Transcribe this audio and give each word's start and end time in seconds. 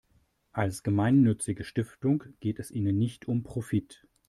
Als 0.51 0.81
gemeinnützige 0.81 1.63
Stiftung 1.63 2.23
geht 2.39 2.57
es 2.57 2.71
ihnen 2.71 2.97
nicht 2.97 3.27
um 3.27 3.43
Profit. 3.43 4.07